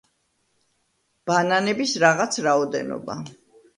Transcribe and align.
ბანანების 1.31 1.93
რაღაც 2.05 2.41
რაოდენობა. 2.47 3.19